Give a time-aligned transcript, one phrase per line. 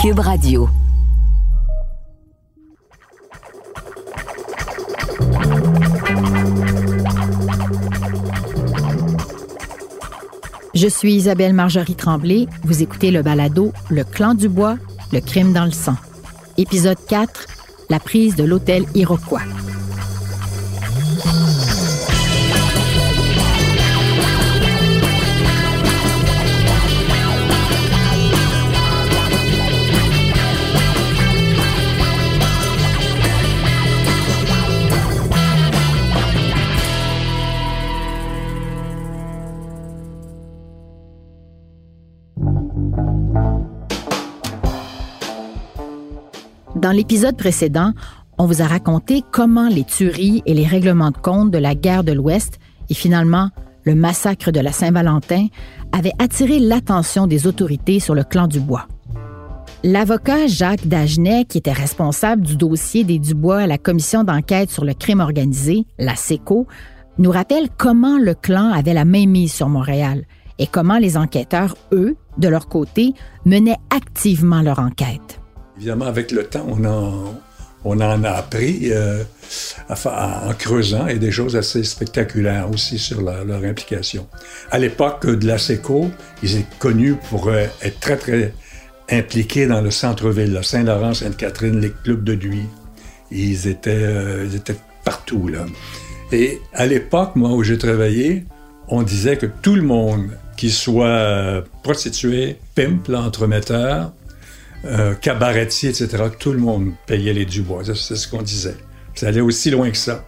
[0.00, 0.66] Cube Radio.
[10.74, 12.46] Je suis Isabelle Marjorie Tremblay.
[12.64, 14.78] Vous écoutez le balado Le clan du bois,
[15.12, 15.96] le crime dans le sang.
[16.56, 17.46] Épisode 4,
[17.90, 19.42] la prise de l'hôtel Iroquois.
[46.80, 47.92] Dans l'épisode précédent,
[48.38, 52.04] on vous a raconté comment les tueries et les règlements de compte de la guerre
[52.04, 52.58] de l'Ouest
[52.88, 53.50] et finalement
[53.84, 55.48] le massacre de la Saint-Valentin
[55.92, 58.88] avaient attiré l'attention des autorités sur le clan Dubois.
[59.84, 64.86] L'avocat Jacques Dagenet, qui était responsable du dossier des Dubois à la commission d'enquête sur
[64.86, 66.66] le crime organisé, la SECO,
[67.18, 70.24] nous rappelle comment le clan avait la main mise sur Montréal
[70.58, 73.12] et comment les enquêteurs, eux, de leur côté,
[73.44, 75.40] menaient activement leur enquête.
[75.80, 77.40] Évidemment, avec le temps, on en,
[77.86, 79.24] on en a appris euh,
[79.88, 84.26] en creusant et des choses assez spectaculaires aussi sur leur implication.
[84.70, 86.10] À l'époque de la SECO,
[86.42, 88.52] ils étaient connus pour euh, être très, très
[89.10, 92.66] impliqués dans le centre-ville, Saint-Laurent, Sainte-Catherine, les clubs de nuit.
[93.30, 95.64] Ils étaient, euh, ils étaient partout, là.
[96.30, 98.44] Et à l'époque, moi, où j'ai travaillé,
[98.88, 100.28] on disait que tout le monde,
[100.58, 104.12] qui soit prostitué, pimp, l'entremetteur,
[104.84, 107.82] euh, cabaretier, etc., tout le monde payait les Dubois.
[107.84, 108.76] C'est ce qu'on disait.
[109.14, 110.24] Ça allait aussi loin que ça,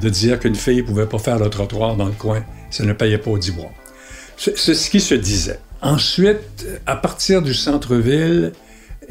[0.00, 3.18] de dire qu'une fille pouvait pas faire le trottoir dans le coin ça ne payait
[3.18, 3.70] pas au Dubois.
[4.36, 5.60] C'est ce qui se disait.
[5.82, 8.52] Ensuite, à partir du centre-ville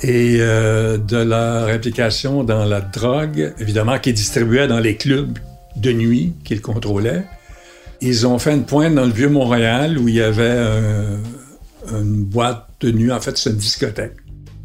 [0.01, 5.37] et euh, de leur implication dans la drogue, évidemment, qui distribuait dans les clubs
[5.75, 7.23] de nuit qu'ils contrôlaient,
[8.01, 10.57] ils ont fait une pointe dans le vieux Montréal où il y avait
[11.91, 13.11] une boîte de nuit.
[13.11, 14.15] En fait, c'est une discothèque.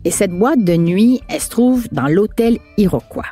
[0.07, 3.27] Et cette boîte de nuit, elle se trouve dans l'hôtel Iroquois.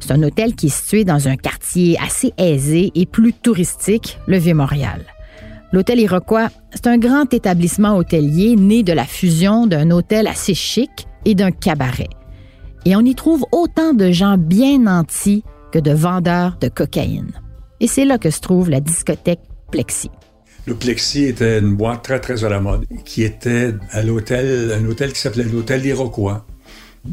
[0.00, 4.38] C'est un hôtel qui est situé dans un quartier assez aisé et plus touristique, le
[4.38, 5.02] Vieux-Montréal.
[5.72, 11.06] L'hôtel Iroquois, c'est un grand établissement hôtelier né de la fusion d'un hôtel assez chic
[11.26, 12.08] et d'un cabaret.
[12.86, 17.32] Et on y trouve autant de gens bien nantis que de vendeurs de cocaïne.
[17.80, 20.08] Et c'est là que se trouve la discothèque Plexi.
[20.66, 24.84] Le Plexi était une boîte très, très à la mode, qui était à l'hôtel, un
[24.88, 26.44] hôtel qui s'appelait l'hôtel Iroquois.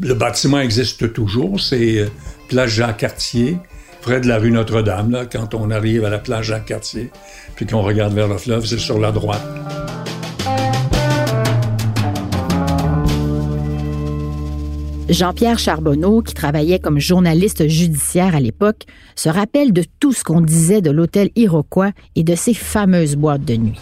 [0.00, 2.08] Le bâtiment existe toujours, c'est euh,
[2.48, 3.58] Place Jacques-Cartier,
[4.00, 7.10] près de la rue Notre-Dame, quand on arrive à la place Jacques-Cartier,
[7.54, 9.83] puis qu'on regarde vers le fleuve, c'est sur la droite.
[15.08, 20.40] Jean-Pierre Charbonneau, qui travaillait comme journaliste judiciaire à l'époque, se rappelle de tout ce qu'on
[20.40, 23.80] disait de l'hôtel Iroquois et de ses fameuses boîtes de nuit.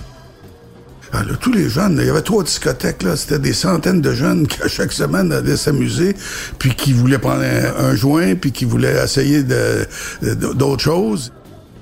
[1.13, 3.17] Ah, tous les jeunes, il y avait trois discothèques, là.
[3.17, 6.17] C'était des centaines de jeunes qui, à chaque semaine, allaient s'amuser,
[6.59, 9.45] puis qui voulaient prendre un, joint, puis qui voulaient essayer
[10.23, 11.33] d'autres choses.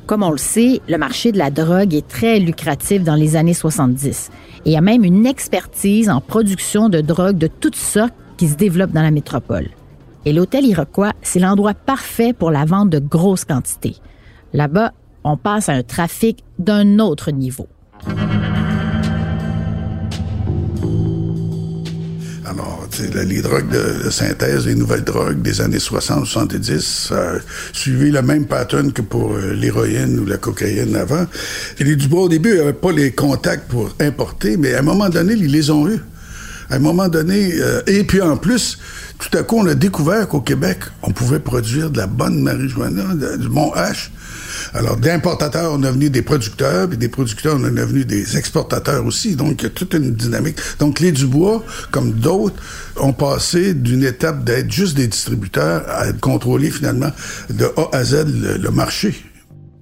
[0.07, 3.55] Comme on le sait, le marché de la drogue est très lucratif dans les années
[3.55, 4.31] 70.
[4.67, 8.49] Et il y a même une expertise en production de drogue de toutes sortes qui
[8.49, 9.69] se développe dans la métropole.
[10.25, 13.97] Et l'hôtel Iroquois, c'est l'endroit parfait pour la vente de grosses quantités.
[14.55, 17.69] Là-bas, on passe à un trafic d'un autre niveau.
[22.47, 27.39] Alors, les drogues de, synthèse, les nouvelles drogues des années 60-70, ça a
[27.75, 31.27] suivi le même pattern que pour euh, l'héroïne ou la cocaïne avant.
[31.79, 35.11] Et les Dubois, au début, n'avaient pas les contacts pour importer, mais à un moment
[35.11, 36.01] donné, ils les ont eus
[36.71, 38.79] à un moment donné, euh, et puis en plus,
[39.19, 43.37] tout à coup, on a découvert qu'au Québec, on pouvait produire de la bonne marijuana,
[43.37, 44.11] du bon H.
[44.73, 49.05] Alors, d'importateurs, on est devenu des producteurs, puis des producteurs, on est devenu des exportateurs
[49.05, 49.35] aussi.
[49.35, 50.57] Donc, il y a toute une dynamique.
[50.79, 52.63] Donc, les Dubois, comme d'autres,
[52.97, 57.11] ont passé d'une étape d'être juste des distributeurs à être contrôlés finalement
[57.51, 59.15] de A à Z le, marché.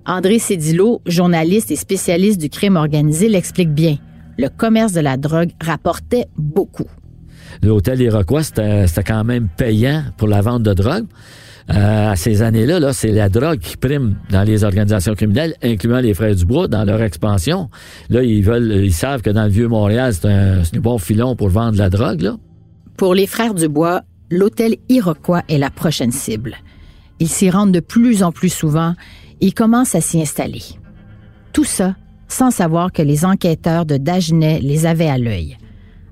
[0.07, 3.99] André Cédillo, journaliste et spécialiste du crime organisé, l'explique bien
[4.39, 6.87] le commerce de la drogue rapportait beaucoup.
[7.63, 11.07] L'hôtel Iroquois, c'était quand même payant pour la vente de drogue.
[11.71, 16.01] Euh, à ces années-là, -là, c'est la drogue qui prime dans les organisations criminelles, incluant
[16.01, 17.69] les frères Dubois, dans leur expansion.
[18.09, 21.37] Là, ils veulent, ils savent que dans le vieux Montréal, c'est un, un, bon filon
[21.37, 22.23] pour vendre la drogue.
[22.23, 22.37] Là.
[22.97, 26.57] Pour les frères Dubois, l'hôtel Iroquois est la prochaine cible.
[27.21, 28.95] Ils s'y rendent de plus en plus souvent
[29.43, 30.63] et commencent à s'y installer.
[31.53, 31.97] Tout ça
[32.29, 35.59] sans savoir que les enquêteurs de Dagenet les avaient à l'œil.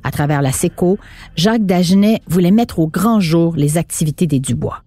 [0.02, 0.98] À travers la SECO,
[1.36, 4.82] Jacques Dagenet voulait mettre au grand jour les activités des Dubois.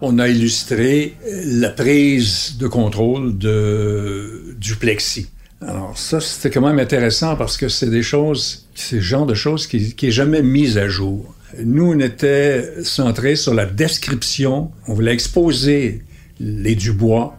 [0.00, 5.28] On a illustré la prise de contrôle de, du plexi.
[5.60, 9.34] Alors ça, c'était quand même intéressant parce que c'est des choses, c'est le genre de
[9.34, 11.34] choses qui, qui est jamais mise à jour.
[11.62, 14.70] Nous, on était centrés sur la description.
[14.86, 16.02] On voulait exposer
[16.38, 17.36] les Dubois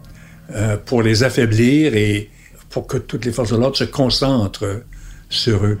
[0.54, 2.30] euh, pour les affaiblir et
[2.72, 4.82] pour que toutes les forces de l'ordre se concentrent
[5.28, 5.78] sur eux.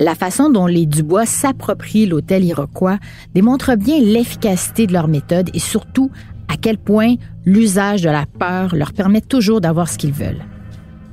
[0.00, 2.98] La façon dont les Dubois s'approprient l'hôtel iroquois
[3.34, 6.10] démontre bien l'efficacité de leur méthode et surtout
[6.46, 10.44] à quel point l'usage de la peur leur permet toujours d'avoir ce qu'ils veulent.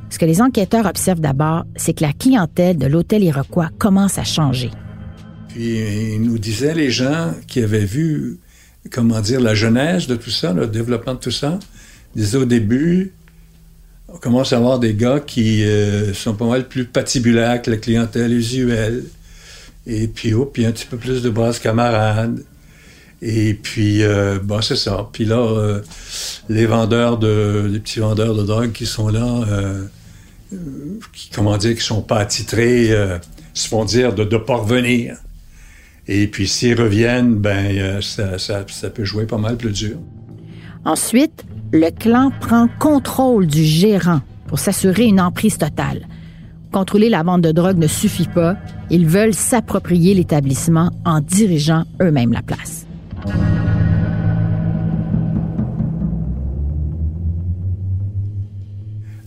[0.09, 4.23] Ce que les enquêteurs observent d'abord, c'est que la clientèle de l'hôtel iroquois commence à
[4.23, 4.69] changer.
[5.49, 5.79] Puis
[6.13, 8.37] ils nous disaient les gens qui avaient vu,
[8.91, 11.57] comment dire, la genèse de tout ça, le développement de tout ça,
[12.15, 13.13] disaient au début,
[14.15, 17.75] on commence à avoir des gars qui euh, sont pas mal plus patibulaires que la
[17.75, 19.03] clientèle usuelle.
[19.85, 22.41] Et puis, oh, puis un petit peu plus de base camarades.
[23.21, 25.09] Et puis, euh, bon, c'est ça.
[25.11, 25.81] Puis là, euh,
[26.47, 29.43] les vendeurs de, les petits vendeurs de drogue qui sont là,
[31.11, 32.91] qui, comment dire, qui sont pas attitrés,
[33.53, 35.17] se font dire de ne pas revenir.
[36.07, 39.97] Et puis, s'ils reviennent, ben, ça, ça, ça peut jouer pas mal plus dur.
[40.85, 41.43] Ensuite,
[41.75, 46.07] le clan prend contrôle du gérant pour s'assurer une emprise totale.
[46.71, 48.55] Contrôler la vente de drogue ne suffit pas.
[48.89, 52.85] Ils veulent s'approprier l'établissement en dirigeant eux-mêmes la place.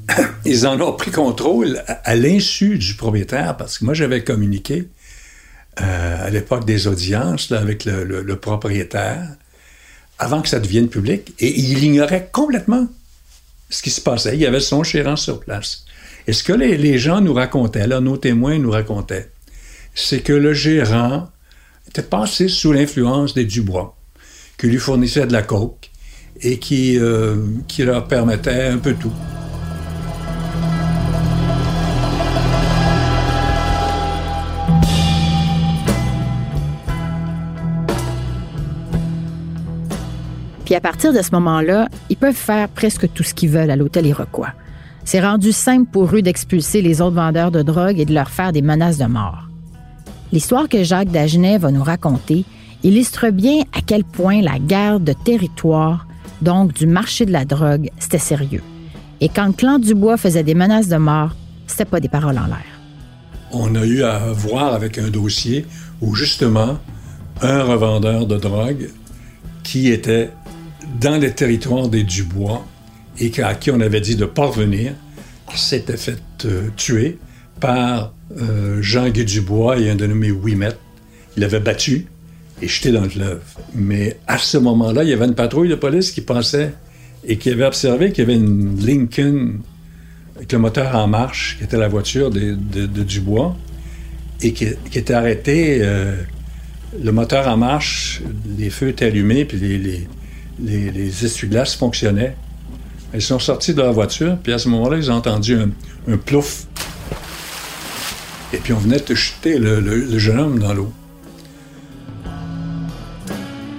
[0.46, 4.88] Ils en ont pris contrôle à, l'insu du propriétaire parce que moi j'avais communiqué
[5.80, 9.36] euh, à l'époque des audiences avec le propriétaire
[10.18, 12.88] avant que ça devienne public, et il ignorait complètement
[13.70, 14.34] ce qui se passait.
[14.34, 15.84] Il y avait son gérant sur place.
[16.26, 19.30] Et ce que les, gens nous racontaient, là, nos témoins nous racontaient,
[19.94, 21.28] c'est que le gérant
[21.88, 23.96] était passé sous l'influence des Dubois,
[24.58, 25.90] qui lui fournissait de la coke
[26.42, 27.36] et qui, euh,
[27.66, 29.12] qui leur permettait un peu tout.
[40.68, 43.76] Puis à partir de ce moment-là, ils peuvent faire presque tout ce qu'ils veulent à
[43.76, 44.52] l'hôtel Iroquois.
[45.02, 48.52] C'est rendu simple pour eux d'expulser les autres vendeurs de drogue et de leur faire
[48.52, 49.48] des menaces de mort.
[50.30, 52.44] L'histoire que Jacques Dagenet va nous raconter
[52.82, 56.06] illustre bien à quel point la guerre de territoire,
[56.42, 58.62] donc du marché de la drogue, c'était sérieux.
[59.22, 61.34] Et quand le clan Dubois faisait des menaces de mort,
[61.66, 62.78] c'était pas des paroles en l'air.
[63.52, 65.64] On a eu à voir avec un dossier
[66.02, 66.76] où justement
[67.40, 68.90] un revendeur de drogue
[69.68, 70.30] qui était
[71.00, 72.66] dans les territoires des Dubois
[73.20, 74.92] et à qui on avait dit de parvenir,
[75.54, 77.18] s'était fait euh, tuer
[77.60, 80.68] par euh, Jean-Guy Dubois et un dénommé Ouimet.
[81.36, 82.06] Il l'avait battu
[82.60, 83.40] et jeté dans le fleuve.
[83.74, 86.72] Mais à ce moment-là, il y avait une patrouille de police qui pensait
[87.24, 89.60] et qui avait observé qu'il y avait une Lincoln
[90.36, 93.56] avec le moteur en marche, qui était la voiture de, Dubois,
[94.40, 95.78] et qui, était arrêtée.
[95.82, 96.14] Euh,
[97.02, 98.22] le moteur en marche,
[98.56, 100.06] les feux étaient allumés, puis les,
[100.66, 102.36] essuie-glaces fonctionnaient.
[103.14, 106.66] Ils sont sortis de la voiture, puis à ce moment-là, ils ont entendu un, plouf.
[108.52, 110.92] Et puis on venait de jeter le, jeune homme dans l'eau.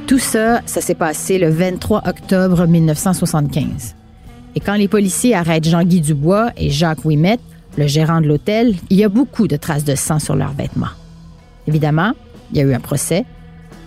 [0.08, 3.96] Tout ça, ça s'est passé le 23 octobre 1975.
[4.56, 7.40] Et quand les policiers arrêtent Jean-Guy Dubois et Jacques Ouimet,
[7.78, 10.88] le gérant de l'hôtel, il y a beaucoup de traces de sang sur leurs vêtements.
[11.68, 12.14] Évidemment,
[12.52, 13.26] il y a eu un procès.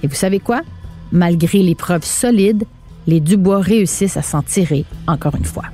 [0.05, 0.63] Et vous savez quoi?
[1.11, 2.65] Malgré les preuves solides,
[3.07, 5.65] les Dubois réussissent à s'en tirer encore une fois.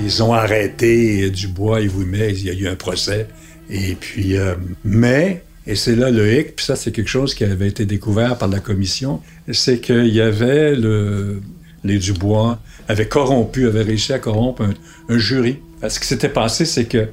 [0.00, 3.28] Ils ont arrêté Dubois et Ouimet, il y a eu un procès.
[3.68, 4.54] Et puis, euh,
[4.84, 8.38] mais, et c'est là le hic, puis ça c'est quelque chose qui avait été découvert
[8.38, 9.20] par la commission,
[9.52, 11.40] c'est qu'il y avait le,
[11.84, 14.62] les Dubois avaient corrompu, avaient réussi à corrompre
[15.08, 15.58] un, jury.
[15.86, 17.08] Ce qui s'était passé, c'est que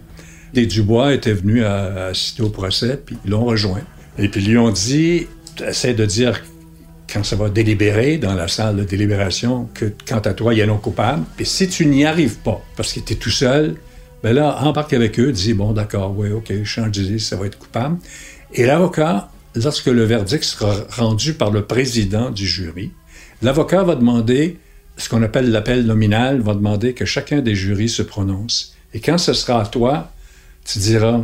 [0.53, 3.81] les Dubois étaient venus à, assister au procès, puis ils l'ont rejoint.
[4.17, 5.27] Et puis ils lui ont dit,
[5.67, 6.41] essaie de dire
[7.11, 10.61] quand ça va délibérer dans la salle de délibération que quant à toi, il y
[10.61, 11.23] a non coupable.
[11.39, 13.75] Et si tu n'y arrives pas, parce que tu es tout seul,
[14.23, 17.59] ben là, embarque avec eux, dis bon, d'accord, oui, OK, change d'idée, ça va être
[17.59, 17.97] coupable.
[18.53, 22.91] Et l'avocat, lorsque le verdict sera rendu par le président du jury,
[23.41, 24.57] l'avocat va demander
[24.97, 28.75] ce qu'on appelle l'appel nominal, va demander que chacun des jurys se prononce.
[28.93, 30.11] Et quand ce sera à toi,
[30.63, 31.21] tu diras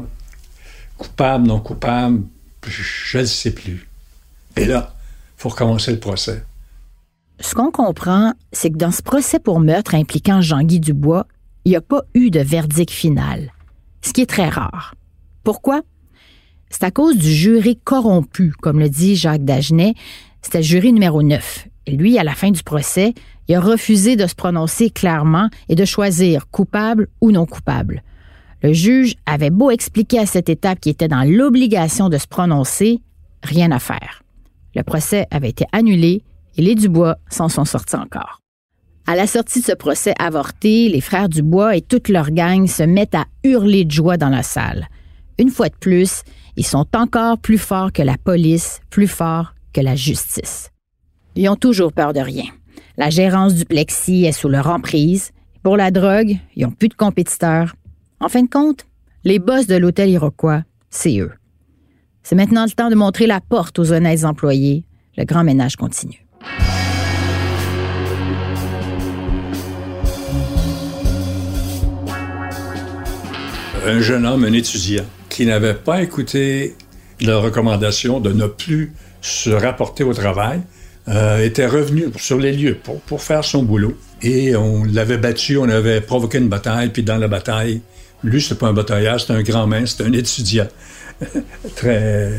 [0.98, 2.22] coupable, non coupable,
[2.68, 3.88] je ne sais plus.
[4.58, 4.94] Et là,
[5.42, 6.46] faut recommencer le procès.
[7.40, 11.26] Ce qu'on comprend, c'est que dans ce procès pour meurtre impliquant Jean-Guy Dubois,
[11.66, 13.52] il n'y a pas eu de verdict final,
[14.04, 14.94] ce qui est très rare.
[15.44, 15.82] Pourquoi?
[16.70, 19.94] c'est à cause du jury corrompu, comme le dit Jacques Dagenet.
[20.42, 21.68] C'était le jury numéro 9.
[21.88, 23.14] Et lui, à la fin du procès,
[23.48, 28.04] il a refusé de se prononcer clairement et de choisir coupable ou non coupable.
[28.64, 33.02] Le juge avait beau expliquer à cette étape qu'il était dans l'obligation de se prononcer,
[33.44, 34.21] rien à faire.
[34.76, 36.24] Le procès avait été annulé
[36.58, 38.40] et les Dubois s'en sont sortis encore.
[39.08, 42.84] À la sortie de ce procès avorté, les frères Dubois et toute leur gang se
[42.84, 44.88] mettent à hurler de joie dans la salle.
[45.40, 46.22] Une fois de plus,
[46.56, 50.70] ils sont encore plus forts que la police, plus forts que la justice.
[51.36, 52.46] Ils ont toujours peur de rien.
[52.98, 55.32] La gérance du plexi est sous leur emprise.
[55.64, 57.76] Pour la drogue, ils n'ont plus de compétiteurs.
[58.20, 58.86] En fin de compte,
[59.24, 61.32] les boss de l'hôtel Iroquois, c'est eux.
[62.24, 64.84] C'est maintenant le temps de montrer la porte aux honnêtes employés.
[65.18, 66.26] Le grand ménage continue.
[73.86, 76.76] Un jeune homme, un étudiant, qui n'avait pas écouté
[77.20, 80.62] la recommandation de ne plus se rapporter au travail,
[81.08, 83.98] euh, était revenu sur les lieux pour, faire son boulot.
[84.22, 87.82] Et on l'avait battu, on avait provoqué une bataille, puis dans la bataille,
[88.24, 90.68] lui, c'était pas un batailleur, c'était un grand main, c'était un étudiant.
[91.76, 92.32] très,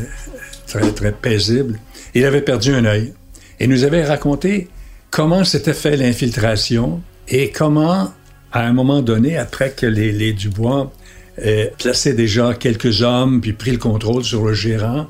[0.67, 1.79] très, très paisible.
[2.13, 3.13] Il avait perdu un œil.
[3.59, 4.67] Et nous avait raconté
[5.11, 8.11] comment s'était fait l'infiltration et comment,
[8.51, 10.91] à un moment donné, après que les, Dubois
[11.37, 15.07] aient placé déjà quelques hommes puis pris le contrôle sur le gérant,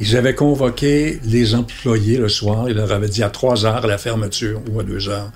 [0.00, 2.68] ils avaient convoqué les employés le soir.
[2.68, 5.32] Ils leur avaient dit à 3 heures la fermeture ou à 2 heures.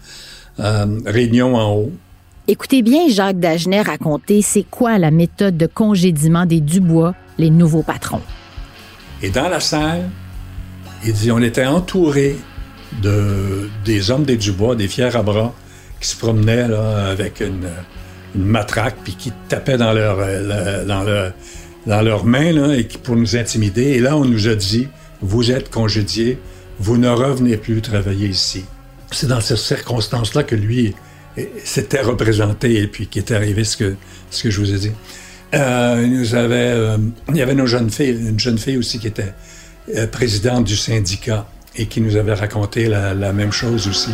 [0.61, 1.93] Euh, réunion en haut.
[2.49, 7.83] Écoutez bien Jacques Dagenet raconter c'est quoi la méthode de congédiement des Dubois, les nouveaux
[7.83, 8.23] patrons.
[9.23, 10.11] Et dans la salle,
[11.05, 12.37] il dit on était entouré
[13.01, 15.55] de, des hommes des Dubois, des fiers à bras,
[16.01, 17.69] qui se promenaient là, avec une,
[18.35, 21.33] matraque puis qui tapaient dans leur, euh, dans leur,
[21.87, 23.91] dans leurs mains et qui, pour nous intimider.
[23.91, 24.89] Et là, on nous a dit,
[25.21, 26.39] vous êtes congédiés,
[26.79, 28.65] vous ne revenez plus travailler ici.
[29.11, 30.95] C'est dans ces circonstances-là que lui
[31.65, 33.95] s'était représenté et puis qui est arrivé ce que,
[34.31, 34.93] ce que je vous ai dit.
[35.55, 36.97] Euh, il, nous avait, euh,
[37.29, 39.35] il y avait nos jeunes filles, une jeune fille aussi qui était
[39.95, 44.11] euh, présidente du syndicat et qui nous avait raconté la même chose aussi.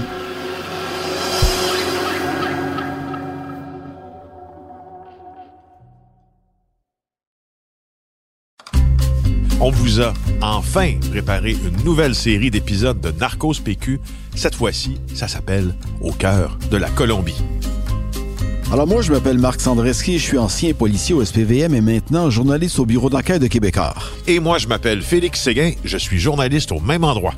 [9.61, 13.99] On vous a enfin préparé une nouvelle série d'épisodes de Narcos PQ.
[14.37, 17.43] Cette fois-ci, ça s'appelle Au cœur de la Colombie.
[18.71, 22.79] Alors moi, je m'appelle Marc Sandreski, je suis ancien policier au SPVM et maintenant journaliste
[22.79, 23.95] au bureau d'enquête de Québécois.
[24.27, 27.33] Et moi, je m'appelle Félix Séguin, je suis journaliste au même endroit.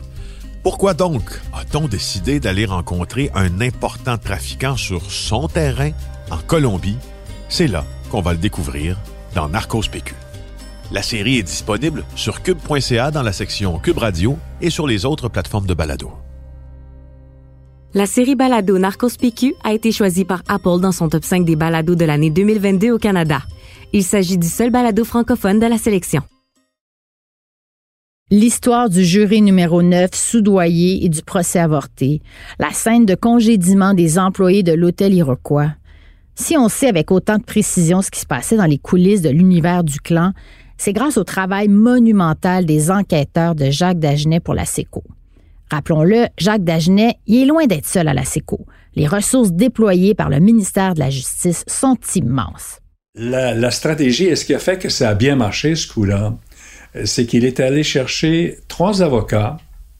[0.64, 5.92] Pourquoi donc a-t-on décidé d'aller rencontrer un important trafiquant sur son terrain
[6.32, 6.98] en Colombie?
[7.48, 8.98] C'est là qu'on va le découvrir
[9.36, 10.16] dans Narcos PQ.
[10.90, 15.28] La série est disponible sur cube.ca dans la section Cube Radio et sur les autres
[15.28, 16.10] plateformes de balado.
[17.92, 21.56] La série balado Narcos PQ a été choisie par Apple dans son top 5 des
[21.56, 23.42] balados de l'année 2022 au Canada.
[23.92, 26.22] Il s'agit du seul balado francophone de la sélection.
[28.30, 32.22] L'histoire du jury numéro 9 soudoyé et du procès avorté,
[32.60, 35.72] la scène de congédiement des employés de l'hôtel Iroquois.
[36.36, 39.30] Si on sait avec autant de précision ce qui se passait dans les coulisses de
[39.30, 40.32] l'univers du clan,
[40.78, 45.02] c'est grâce au travail monumental des enquêteurs de Jacques Dagenet pour la SECO.
[45.70, 48.66] Rappelons-le, Jacques Dagenet, il est loin d'être seul à la SECO.
[48.96, 52.80] Les ressources déployées par le ministère de la Justice sont immenses.
[53.14, 56.36] La, stratégie, et ce qui a fait que ça a bien marché ce coup-là,
[57.04, 59.58] c'est qu'il est allé chercher trois avocats,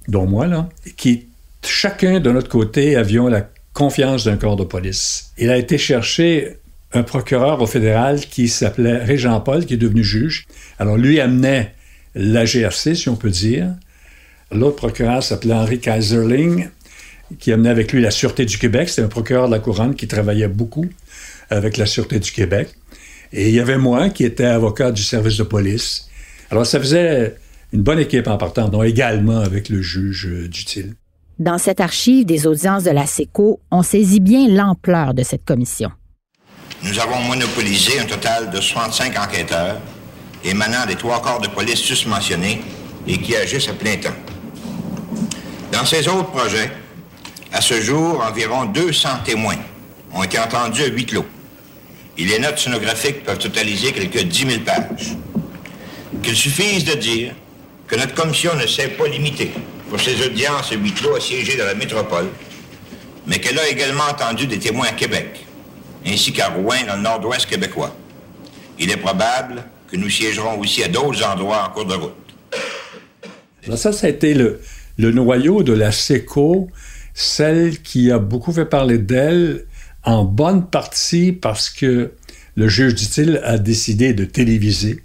[0.09, 1.29] dont moi, là, qui
[1.65, 5.33] chacun de notre côté avions la confiance d'un corps de police.
[5.39, 6.57] Il a été chercher
[6.93, 10.47] un procureur au fédéral qui s'appelait Régent Paul, qui est devenu juge.
[10.79, 11.75] Alors lui amenait
[12.15, 13.69] la GRC, si on peut dire.
[14.53, 16.69] L'autre procureur s'appelait Henri Kaiserling,
[17.39, 18.89] qui amenait avec lui la Sûreté du Québec.
[18.89, 20.87] C'était un procureur de la Couronne qui travaillait beaucoup
[21.51, 22.69] avec la Sûreté du Québec.
[23.33, 26.09] Et il y avait moi qui étais avocat du service de police.
[26.51, 27.37] Alors ça faisait
[27.73, 30.95] une bonne équipe en partant, donc également avec le juge d'utile.
[31.39, 35.91] Dans cette archive des audiences de la SECO, on saisit bien l'ampleur de cette commission.
[36.83, 39.77] Nous avons monopolisé un total de 65 enquêteurs
[40.45, 42.61] émanant des trois corps de police susmentionnés
[43.07, 44.11] et qui agissent à plein temps.
[45.73, 46.71] Dans ces autres projets,
[47.53, 49.57] à ce jour, environ 200 témoins
[50.13, 51.25] ont été entendus à huis clos.
[52.19, 55.17] Et les notes sonographiques peuvent totaliser quelques 10 000 pages.
[56.23, 57.35] Qu'il suffise de dire
[57.87, 59.53] que notre commission ne s'est pas limitée
[59.89, 62.29] pour ses audiences à huis clos assiégées dans la métropole,
[63.27, 65.47] mais qu'elle a également entendu des témoins à Québec,
[66.05, 67.95] ainsi qu'à Rouen dans le nord-ouest québécois.
[68.79, 73.77] Il est probable que nous siégerons aussi à d'autres endroits en cours de route.
[73.77, 74.61] ça, ça a été le,
[74.99, 76.69] le noyau de la SECO,
[77.15, 79.65] celle qui a beaucoup fait parler d'elle,
[80.03, 82.13] en bonne partie parce que
[82.57, 85.03] le juge dit-il a décidé de téléviser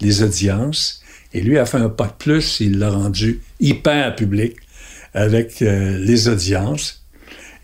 [0.00, 1.02] les audiences
[1.32, 4.56] et lui a fait un pas de plus, il l'a rendu hyper public
[5.14, 7.04] avec euh, les audiences.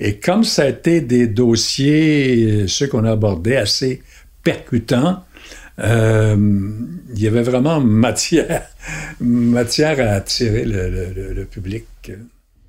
[0.00, 4.02] Et comme ça a été des dossiers, euh, ceux qu'on a abordés, assez
[4.42, 5.22] percutants,
[5.78, 6.36] euh,
[7.14, 8.66] il y avait vraiment matière,
[9.20, 11.84] matière à attirer le, public.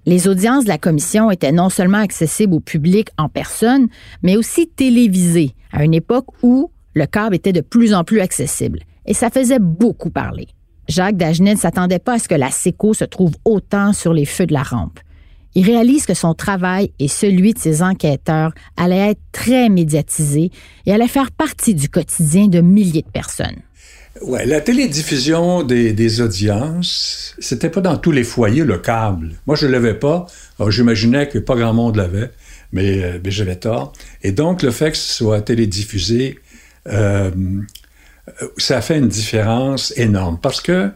[0.06, 3.88] Les audiences de la commission étaient non seulement accessibles au public en personne,
[4.22, 8.80] mais aussi télévisées, à une époque où le câble était de plus en plus accessible.
[9.06, 10.48] Et ça faisait beaucoup parler.
[10.88, 14.26] Jacques Dagenet ne s'attendait pas à ce que la SECO se trouve autant sur les
[14.26, 15.00] feux de la rampe.
[15.56, 20.52] Il réalise que son travail et celui de ses enquêteurs allaient être très médiatisés
[20.86, 23.62] et allaient faire partie du quotidien de milliers de personnes.
[24.24, 29.32] Ouais, la télédiffusion des, audiences, c'était pas dans tous les foyers le câble.
[29.46, 30.28] Moi, je l'avais pas.
[30.70, 32.32] J'imaginais que pas grand monde l'avait,
[32.72, 33.92] mais, euh, mais j'avais tort.
[34.22, 36.40] Et donc, le fait que ce soit télédiffusé,
[36.88, 37.32] euh,
[38.58, 40.90] ça fait une différence énorme parce que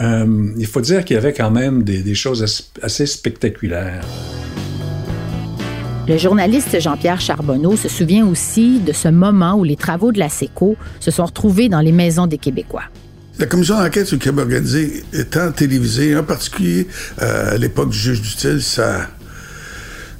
[0.00, 2.44] euh, il faut dire qu'il y avait quand même des, choses
[2.82, 4.04] assez spectaculaires.
[6.08, 10.30] Le journaliste Jean-Pierre Charbonneau se souvient aussi de ce moment où les travaux de la
[10.30, 12.84] SECO se sont retrouvés dans les maisons des Québécois.
[13.38, 16.88] La commission d'enquête sur le crime organisé étant télévisée, en particulier
[17.20, 19.10] euh, à l'époque du juge du ça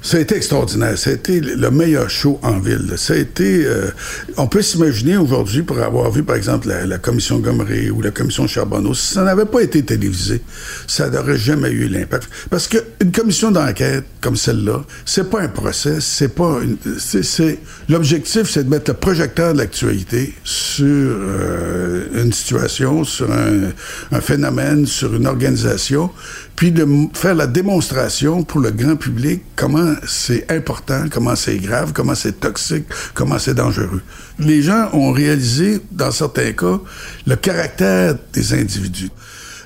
[0.09, 0.97] ça a été extraordinaire.
[0.97, 2.93] Ça a été le meilleur show en ville.
[2.97, 3.63] Ça a été...
[3.63, 3.91] Euh,
[4.37, 8.47] on peut s'imaginer aujourd'hui, pour avoir vu, par exemple, la, commission Gomery ou la commission
[8.47, 10.41] Charbonneau, si ça n'avait pas été télévisé,
[10.87, 12.27] ça n'aurait jamais eu l'impact.
[12.49, 16.77] Parce qu'une commission d'enquête comme celle-là, c'est pas un procès, c'est pas une...
[16.97, 23.69] C'est, l'objectif, c'est de mettre le projecteur de l'actualité sur euh, une situation, sur un,
[24.11, 26.09] un phénomène, sur une organisation,
[26.55, 31.91] puis de faire la démonstration pour le grand public comment c'est important, comment c'est grave,
[31.93, 34.01] comment c'est toxique, comment c'est dangereux.
[34.39, 36.79] Les gens ont réalisé, dans certains cas,
[37.27, 39.09] le caractère des individus.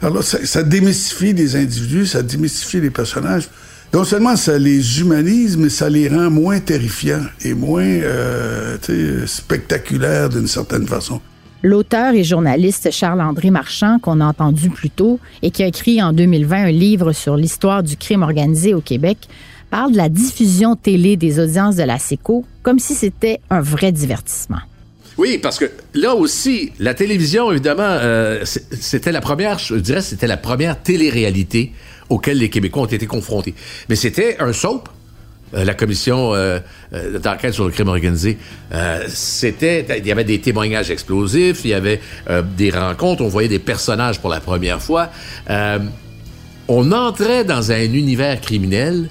[0.02, 3.48] Alors ça, démystifie les individus, ça démystifie les personnages.
[3.94, 8.78] Non seulement ça les humanise, mais ça les rend moins terrifiants et moins euh,
[9.26, 11.22] spectaculaires d'une certaine façon.
[11.66, 16.12] L'auteur et journaliste Charles-André Marchand, qu'on a entendu plus tôt et qui a écrit en
[16.12, 19.30] 2020 un livre sur l'histoire du crime organisé au Québec,
[19.74, 23.92] parle de la diffusion télé des audiences de la SECO comme si c'était un vrai
[23.92, 24.60] divertissement.
[25.18, 30.28] Oui, parce que là aussi, la télévision, évidemment, euh, c'était la première, je dirais, c'était
[30.28, 31.72] la première télé-réalité
[32.10, 33.56] auquel les Québécois ont été confrontés.
[33.90, 34.90] Mais c'était un soap
[35.56, 36.60] euh, la commission euh,
[36.94, 38.38] euh, d'enquête sur le crime organisé,
[39.08, 42.00] c'était, il y avait des témoignages explosifs, il y avait
[42.58, 45.10] des rencontres, on voyait des personnages pour la première fois.
[46.68, 49.10] on entrait dans un univers criminel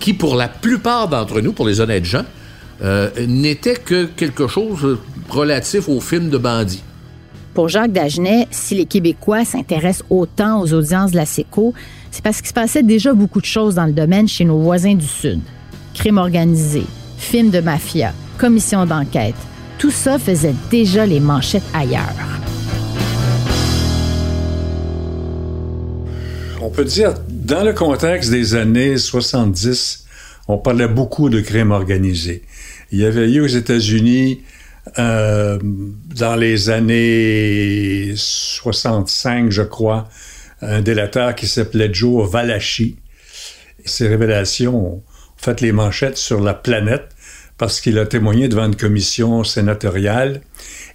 [0.00, 2.24] qui, pour la plupart d'entre nous, pour les honnêtes gens,
[3.28, 6.82] n'était que quelque chose relatif au film de bandits.
[7.52, 11.74] Pour Jacques Dagenet, si les Québécois s'intéressent autant aux audiences de la SECO,
[12.10, 14.94] c'est parce qu'il se passait déjà beaucoup de choses dans le domaine chez nos voisins
[14.94, 15.40] du Sud.
[15.94, 16.82] Crime organisé,
[17.18, 19.34] films de mafia, commission d'enquête,
[19.78, 22.14] tout ça faisait déjà les manchettes ailleurs.
[26.62, 27.14] On peut dire,
[27.50, 30.06] dans le contexte des années 70,
[30.46, 32.42] on parlait beaucoup de crime organisé.
[32.92, 34.42] Il y avait eu aux États-Unis,
[35.00, 35.58] euh,
[36.14, 40.08] dans les années 65, je crois,
[40.62, 42.98] un délateur qui s'appelait Joe Valachi.
[43.84, 45.02] Ces révélations ont
[45.36, 47.08] fait les manchettes sur la planète
[47.58, 50.42] parce qu'il a témoigné devant une commission sénatoriale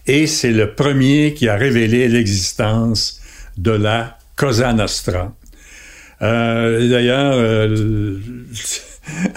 [0.08, 3.20] et c'est le premier qui a révélé l'existence
[3.58, 5.34] de la Cosa Nostra.
[6.22, 8.20] Euh, D'ailleurs, euh,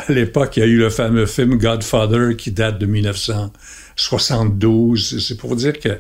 [0.09, 5.27] à l'époque, il y a eu le fameux film Godfather qui date de 1972.
[5.27, 5.99] C'est pour dire que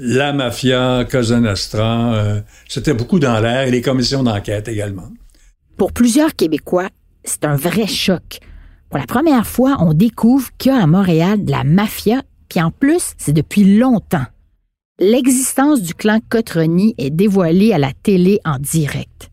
[0.00, 5.10] la mafia, Cosa Nostra, euh, c'était beaucoup dans l'air et les commissions d'enquête également.
[5.76, 6.88] Pour plusieurs Québécois,
[7.24, 8.40] c'est un vrai choc.
[8.90, 12.60] Pour la première fois, on découvre qu'il y a à Montréal de la mafia, puis
[12.60, 14.26] en plus, c'est depuis longtemps.
[14.98, 19.29] L'existence du clan Cotroni est dévoilée à la télé en direct.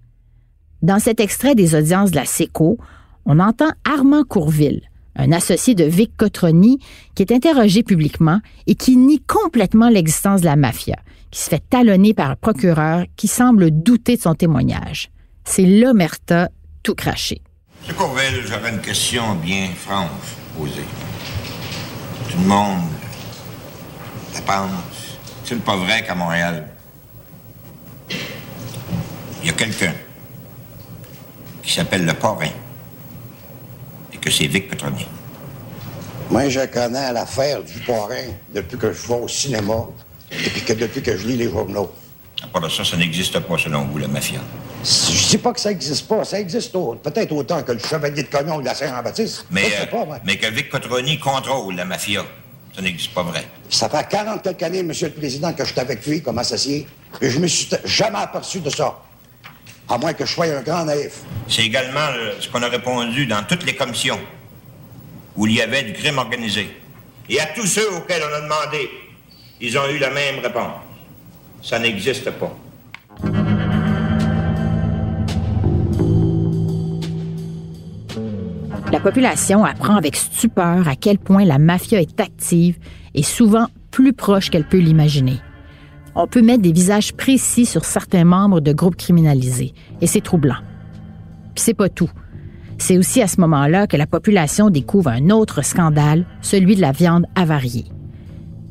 [0.84, 2.78] Dans cet extrait des audiences de la SECO,
[3.26, 4.82] on entend Armand Courville,
[5.16, 6.78] un associé de Vic Cotroni,
[7.16, 10.98] qui est interrogé publiquement et qui nie complètement l'existence de la mafia,
[11.32, 15.10] qui se fait talonner par un procureur qui semble douter de son témoignage.
[15.46, 16.50] C'est l'omerta
[16.84, 17.42] tout craché.
[17.90, 17.96] M.
[17.96, 20.86] Courville, j'aurais une question bien franche posée.
[22.30, 22.82] Tout le monde
[24.36, 25.18] la pense.
[25.44, 26.68] C'est pas vrai qu'à Montréal,
[29.42, 29.94] il y a quelqu'un
[31.68, 32.50] qui s'appelle le parrain
[34.14, 35.06] et que c'est Vic Petroni.
[36.30, 39.86] Moi, je connais l'affaire du parrain depuis que je vais au cinéma
[40.32, 41.92] et puis que depuis que je lis les journaux.
[42.42, 44.40] À part de ça, ça n'existe pas selon vous, la mafia.
[44.84, 48.28] Je dis pas que ça existe pas, ça existe peut-être autant que le chevalier de
[48.30, 49.46] Cognon de la Saint-Jean-Baptiste.
[49.52, 52.24] Mais, euh, pas, mais que Vic Petroni contrôle la mafia,
[52.74, 53.46] ça n'existe pas vrai.
[53.70, 56.88] Ça fait 40 quelques années, Monsieur le Président, que je suis avec lui comme associé,
[57.20, 59.00] et je me suis jamais aperçu de ça.
[59.90, 61.22] À moins que je sois un grand naïf.
[61.48, 64.20] C'est également ce qu'on a répondu dans toutes les commissions
[65.36, 66.68] où il y avait du crime organisé.
[67.30, 68.90] Et à tous ceux auxquels on a demandé,
[69.62, 70.82] ils ont eu la même réponse.
[71.62, 72.56] Ça n'existe pas.
[78.92, 82.78] La population apprend avec stupeur à quel point la mafia est active
[83.14, 85.40] et souvent plus proche qu'elle peut l'imaginer.
[86.20, 90.58] On peut mettre des visages précis sur certains membres de groupes criminalisés, et c'est troublant.
[91.54, 92.10] Puis c'est pas tout.
[92.80, 96.92] C'est aussi à ce moment-là que la population découvre un autre scandale, celui de la
[96.92, 97.86] viande avariée.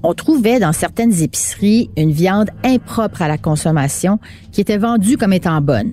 [0.03, 4.19] On trouvait dans certaines épiceries une viande impropre à la consommation
[4.51, 5.93] qui était vendue comme étant bonne.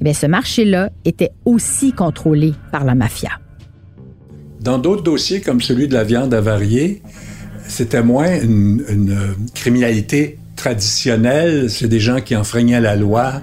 [0.00, 3.30] Eh bien, ce marché-là était aussi contrôlé par la mafia.
[4.62, 7.02] Dans d'autres dossiers, comme celui de la viande avariée,
[7.66, 9.18] c'était moins une, une,
[9.54, 11.70] criminalité traditionnelle.
[11.70, 13.42] C'est des gens qui enfreignaient la loi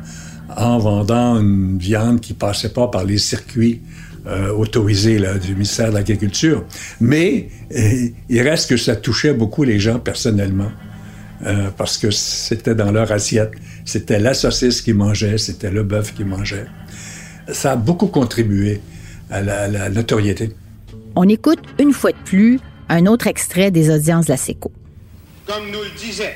[0.56, 3.82] en vendant une viande qui passait pas par les circuits
[4.28, 6.66] euh, autorisés là, du ministère de l'Agriculture.
[7.00, 10.72] Mais euh, il reste que ça touchait beaucoup les gens personnellement.
[11.46, 13.52] euh, parce que c'était dans leur assiette.
[13.86, 16.68] C'était la saucisse qu'ils mangeaient, c'était le bœuf qu'ils mangeaient.
[17.52, 18.82] Ça a beaucoup contribué
[19.30, 20.52] à la, la notoriété.
[21.16, 24.72] On écoute une fois de plus un autre extrait des audiences de la SECO.
[25.48, 26.36] Comme nous le disait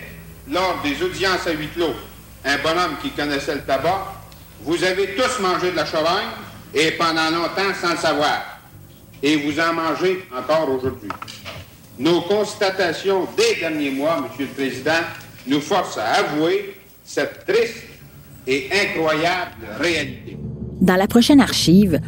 [0.49, 1.93] lors des audiences à huis clos,
[2.43, 4.13] un bonhomme qui connaissait le tabac,
[4.61, 6.29] vous avez tous mangé de la charogne
[6.73, 8.59] et pendant longtemps sans le savoir.
[9.23, 11.09] Et vous en mangez encore aujourd'hui.
[11.97, 15.01] Nos constatations des derniers mois, Monsieur le Président,
[15.47, 17.83] nous forcent à avouer cette triste
[18.45, 20.37] et incroyable réalité.
[20.81, 21.99] Dans la prochaine archive,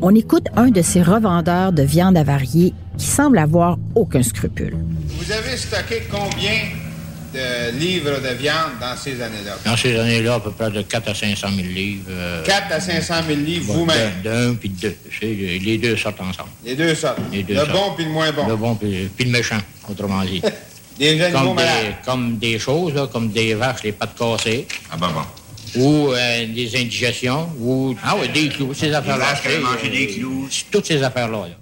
[0.00, 4.76] on écoute un de ces revendeurs de viande avariée qui semble avoir aucun scrupule.
[5.08, 6.83] Vous avez stocké combien
[7.34, 9.56] de livres de viande dans ces années-là?
[9.64, 12.04] Dans ces années-là, à peu près de 4 à 500 000 livres.
[12.10, 14.12] euh, 4 à 500 000 livres bon, vous-même.
[14.22, 14.96] D'un puis de deux.
[15.20, 16.50] Les deux sortent ensemble.
[16.64, 16.94] Les deux.
[17.32, 18.46] Les deux le bon puis le moins bon.
[18.46, 20.40] Le bon puis, le méchant, autrement dit.
[20.98, 21.86] Des comme, malades.
[21.86, 24.64] des, comme des choses, là, comme des vaches, les pattes cassées.
[24.92, 25.80] Ah ben bon.
[25.82, 29.24] Ou euh, des indigestions, ou ah ouais, des clous, ces affaires-là.
[29.24, 30.48] vaches qui avaient mangé des clous.
[30.70, 31.48] Toutes ces affaires-là.
[31.48, 31.56] là.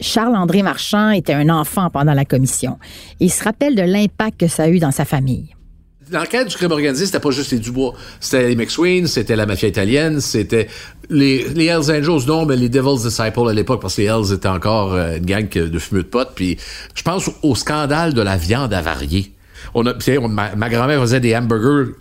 [0.00, 2.78] Charles-André Marchand était un enfant pendant la commission.
[3.20, 5.54] Il se rappelle de l'impact que ça a eu dans sa famille.
[6.10, 7.94] L'enquête du crime organisé, c'était pas juste les Dubois.
[8.18, 10.66] C'était les McSween, c'était la mafia italienne, c'était
[11.08, 14.48] les, Hells Angels, non, mais les Devil's Disciples à l'époque, parce que les Hells étaient
[14.48, 16.32] encore euh, une gang de fumeux de potes.
[16.34, 16.56] Puis
[16.94, 19.32] je pense au, scandale de la viande avariée.
[19.74, 19.94] On a,
[20.56, 21.92] ma grand-mère faisait des hamburgers,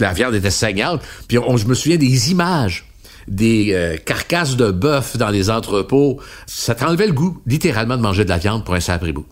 [0.00, 1.00] la viande était saignante.
[1.28, 2.84] Puis on, je me souviens des images
[3.28, 6.20] des euh, carcasses de bœuf dans les entrepôts.
[6.46, 9.26] Ça t'enlevait le goût, littéralement, de manger de la viande pour un sapré bout.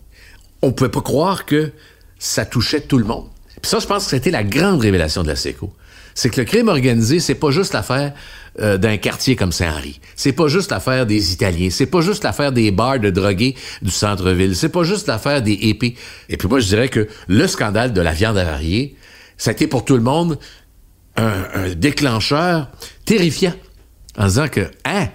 [0.61, 1.71] On pouvait pas croire que
[2.19, 3.25] ça touchait tout le monde.
[3.61, 5.71] Puis ça, je pense que c'était la grande révélation de la SECO.
[6.13, 8.13] C'est que le crime organisé, c'est pas juste l'affaire
[8.61, 9.99] euh, d'un quartier comme Saint-Henri.
[10.15, 11.69] C'est pas juste l'affaire des Italiens.
[11.69, 14.55] C'est pas juste l'affaire des bars de drogués du centre-ville.
[14.55, 15.95] C'est pas juste l'affaire des épées.
[16.29, 18.95] Et puis moi, je dirais que le scandale de la viande avariée,
[19.37, 20.39] ça a été pour tout le monde
[21.17, 22.69] un déclencheur
[23.05, 23.53] terrifiant.
[24.17, 25.09] En disant que, hein,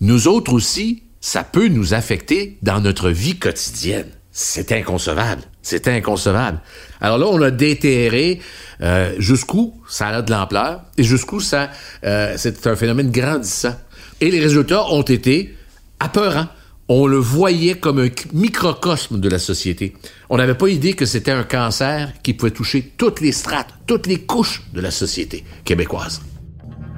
[0.00, 4.08] nous autres aussi, ça peut nous affecter dans notre vie quotidienne.
[4.30, 5.42] C'est inconcevable.
[5.62, 6.60] C'est inconcevable.
[7.00, 8.40] Alors là, on a déterré
[8.80, 11.70] euh, jusqu'où ça a de l'ampleur et jusqu'où ça,
[12.04, 13.74] euh, c'est un phénomène grandissant.
[14.20, 15.56] Et les résultats ont été
[15.98, 16.46] apeurants.
[16.88, 19.94] On le voyait comme un microcosme de la société.
[20.30, 24.06] On n'avait pas idée que c'était un cancer qui pouvait toucher toutes les strates, toutes
[24.06, 26.22] les couches de la société québécoise.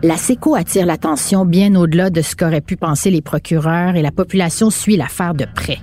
[0.03, 4.11] La SECO attire l'attention bien au-delà de ce qu'auraient pu penser les procureurs et la
[4.11, 5.79] population suit l'affaire de près.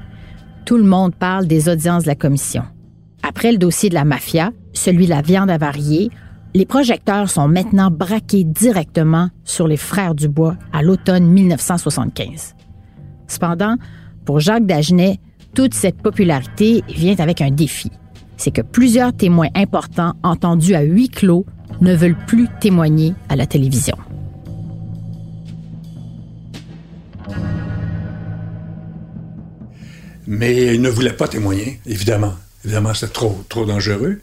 [0.66, 2.64] Tout le monde parle des audiences de la commission.
[3.22, 6.10] Après le dossier de la mafia, celui de la viande avariée,
[6.56, 12.56] les projecteurs sont maintenant braqués directement sur les frères Dubois à l'automne 1975.
[13.28, 13.76] Cependant,
[14.26, 15.20] pour Jacques Dagenet,
[15.54, 17.92] toute cette popularité vient avec un défi.
[18.36, 21.46] C'est que plusieurs témoins importants entendus à huis clos
[21.82, 23.96] ne veulent plus témoigner à la télévision.
[30.28, 32.36] Mais il ne voulait pas témoigner, évidemment.
[32.66, 34.20] Évidemment, c'est trop, trop dangereux.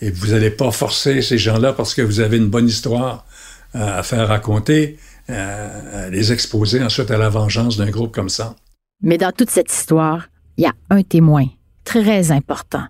[0.00, 3.26] Et vous n'allez pas forcer ces gens-là parce que vous avez une bonne histoire
[3.74, 4.98] euh, à faire raconter,
[5.30, 8.56] euh, à les exposer ensuite à la vengeance d'un groupe comme ça.
[9.02, 11.46] Mais dans toute cette histoire, il y a un témoin
[11.84, 12.84] très important.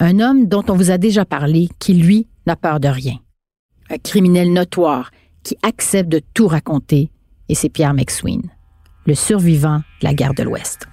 [0.00, 3.18] Un homme dont on vous a déjà parlé, qui, lui, n'a peur de rien.
[3.90, 5.10] Un criminel notoire
[5.42, 7.10] qui accepte de tout raconter,
[7.48, 8.42] et c'est Pierre McSween,
[9.06, 10.86] le survivant de la guerre de l'Ouest.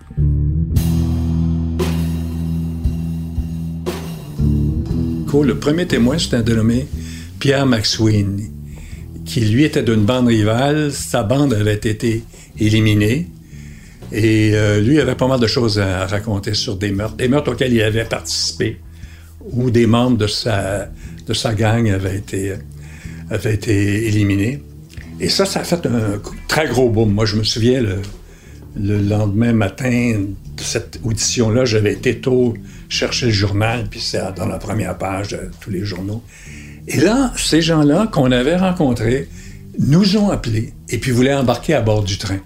[5.34, 6.88] Le premier témoin, c'est un dénommé
[7.40, 8.40] Pierre McSween,
[9.26, 10.94] qui lui était d'une bande rivale.
[10.94, 12.24] Sa bande avait été
[12.58, 13.28] éliminée.
[14.14, 17.52] Et euh, lui avait pas mal de choses à raconter sur des meurtres, des meurtres
[17.52, 18.78] auxquels il avait participé,
[19.52, 20.88] ou des membres de sa,
[21.28, 24.64] de sa gang avaient été, éliminés.
[25.20, 27.12] Et ça, ça a fait un très gros boom.
[27.12, 27.98] Moi, je me souviens, le,
[28.80, 30.14] le lendemain matin
[30.66, 32.54] cette audition-là, j'avais été tôt
[32.90, 36.24] chercher le journal, puis c'est dans la première page de tous les journaux.
[36.88, 39.28] Et là, ces gens-là qu'on avait rencontrés
[39.80, 42.40] nous ont appelés et puis voulaient embarquer à bord du train.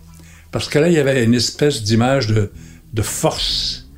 [0.52, 2.52] Parce que là, il y avait une espèce d'image de,
[2.94, 3.90] de force.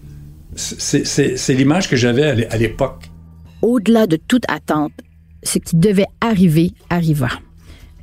[0.55, 3.09] C'est l'image que j'avais à l'époque.
[3.61, 4.91] Au-delà de toute attente,
[5.43, 7.29] ce qui devait arriver arriva.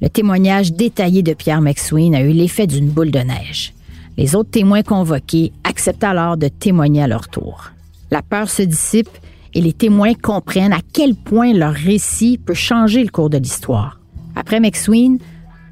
[0.00, 3.74] Le témoignage détaillé de Pierre McSween a eu l'effet d'une boule de neige.
[4.18, 7.70] Les autres témoins convoqués acceptent alors de témoigner à leur tour.
[8.10, 9.08] La peur se dissipe
[9.54, 14.00] et les témoins comprennent à quel point leur récit peut changer le cours de l'histoire.
[14.34, 15.18] Après McSween,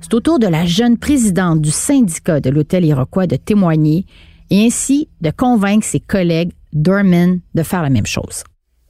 [0.00, 4.06] c'est au tour de la jeune présidente du syndicat de l'Hôtel Iroquois de témoigner
[4.50, 8.44] et ainsi de convaincre ses collègues Dorman de faire la même chose.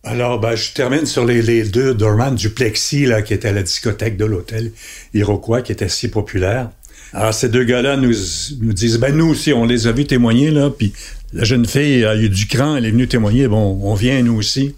[0.05, 3.63] Alors, ben, je termine sur les, deux Dorman du Plexi, là, qui était à la
[3.63, 4.71] discothèque de l'Hôtel
[5.15, 6.71] Iroquois, qui était si populaire.
[7.13, 8.13] Alors, ces deux gars-là nous,
[8.61, 10.93] nous disent, ben, nous aussi, on les a vus témoigner, là, puis
[11.33, 14.35] la jeune fille a eu du cran, elle est venue témoigner, bon, on vient, nous
[14.35, 14.75] aussi.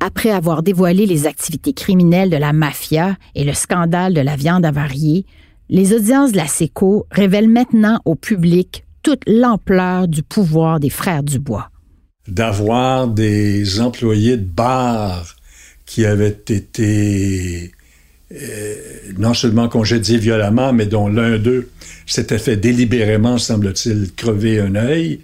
[0.00, 4.66] Après avoir dévoilé les activités criminelles de la mafia et le scandale de la viande
[4.66, 5.24] avariée,
[5.70, 11.22] les audiences de la SECO révèlent maintenant au public toute l'ampleur du pouvoir des frères
[11.22, 11.70] Dubois.
[12.28, 15.36] D'avoir des employés de bar
[15.86, 17.72] qui avaient été
[19.18, 21.70] non seulement congédiés violemment, mais dont l'un d'eux
[22.06, 25.20] s'était fait délibérément, semble-t-il, crever un œil.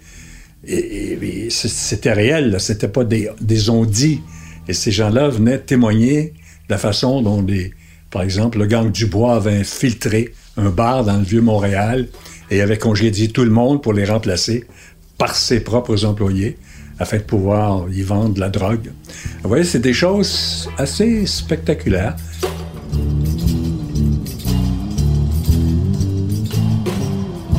[0.67, 4.21] Et, c'était réel, c'était pas des, des on-dit.
[4.67, 6.33] Et ces gens-là venaient témoigner
[6.67, 7.73] de la façon dont, des,
[8.09, 12.07] par exemple, le gang Dubois avait infiltré un bar dans le Vieux-Montréal
[12.49, 14.65] et avait congédié tout le monde pour les remplacer
[15.17, 16.57] par ses propres employés
[16.99, 18.91] afin de pouvoir y vendre la drogue.
[19.41, 22.15] Vous voyez, c'est des choses assez spectaculaires.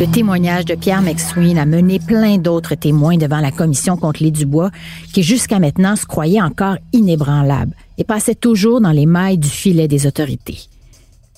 [0.02, 4.32] Le témoignage de Pierre McSween a mené plein d'autres témoins devant la commission contre les
[4.32, 4.72] Dubois
[5.12, 9.86] qui jusqu'à maintenant se croyaient encore inébranlables et passaient toujours dans les mailles du filet
[9.86, 10.58] des autorités.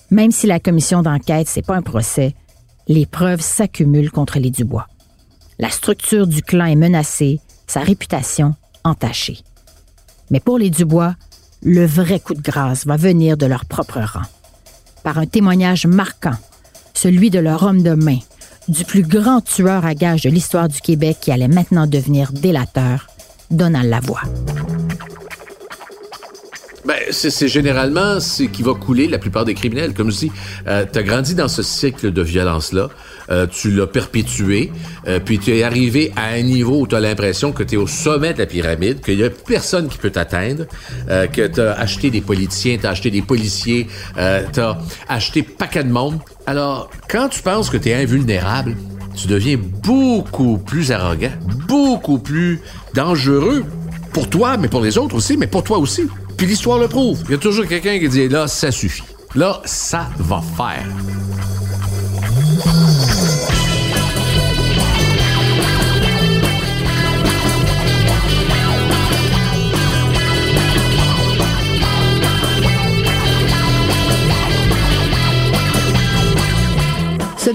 [0.09, 2.33] Même si la commission d'enquête, c'est pas un procès,
[2.87, 4.87] les preuves s'accumulent contre les Dubois.
[5.59, 9.41] La structure du clan est menacée, sa réputation entachée.
[10.31, 11.13] Mais pour les Dubois,
[11.61, 14.25] le vrai coup de grâce va venir de leur propre rang.
[15.03, 16.39] Par un témoignage marquant,
[16.95, 18.17] celui de leur homme de main,
[18.67, 23.07] du plus grand tueur à gages de l'histoire du Québec qui allait maintenant devenir délateur,
[23.51, 24.21] Donald Lavoie.
[26.85, 29.95] Ben, c'est généralement ce qui va couler la plupart des criminels.
[29.95, 30.31] Comme je dis,
[30.67, 32.89] euh, tu as grandi dans ce cycle de violence-là,
[33.29, 34.71] euh, tu l'as perpétué,
[35.07, 37.77] euh, puis tu es arrivé à un niveau où tu as l'impression que tu es
[37.77, 40.65] au sommet de la pyramide, qu'il y a personne qui peut t'atteindre,
[41.09, 44.77] euh, que tu as acheté des politiciens, tu as acheté des policiers, euh, tu as
[45.07, 46.19] acheté paquet de monde.
[46.45, 48.75] Alors, quand tu penses que tu es invulnérable,
[49.15, 51.31] tu deviens beaucoup plus arrogant,
[51.67, 52.61] beaucoup plus
[52.93, 53.63] dangereux
[54.13, 56.07] pour toi, mais pour les autres aussi, mais pour toi aussi.
[56.37, 57.21] Puis l'histoire le prouve.
[57.25, 59.03] Il y a toujours quelqu'un qui dit là, ça suffit.
[59.35, 60.85] Là, ça va faire.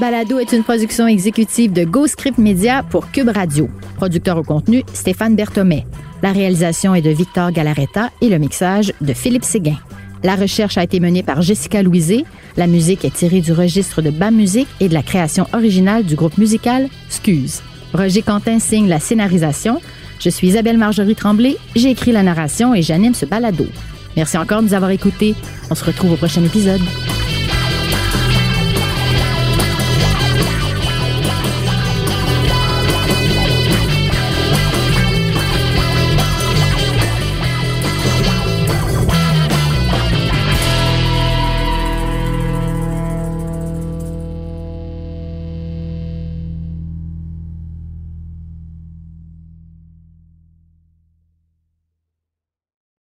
[0.00, 3.68] Balado est une production exécutive de GoScript Media pour Cube Radio.
[3.96, 5.84] Producteur au contenu, Stéphane Berthomet.
[6.22, 9.76] La réalisation est de Victor Galaretta et le mixage de Philippe Séguin.
[10.22, 12.24] La recherche a été menée par Jessica Louisé.
[12.56, 16.14] La musique est tirée du registre de BAM Musique et de la création originale du
[16.14, 17.60] groupe musical Scuse.
[17.92, 19.82] Roger Quentin signe la scénarisation.
[20.18, 21.58] Je suis Isabelle Marjorie Tremblay.
[21.76, 23.66] J'ai écrit la narration et j'anime ce balado.
[24.16, 25.34] Merci encore de nous avoir écoutés.
[25.70, 26.80] On se retrouve au prochain épisode.